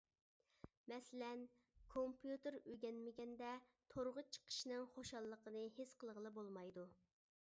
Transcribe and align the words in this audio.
مەسىلەن: 0.91 1.43
كومپيۇتېر 1.95 2.57
ئۆگەنمىگەندە 2.61 3.51
تورغا 3.95 4.25
چىقىشنىڭ 4.37 4.89
خۇشاللىقىنى 4.97 5.63
ھېس 5.77 5.95
قىلغىلى 6.03 6.33
بولمايدۇ. 6.41 6.89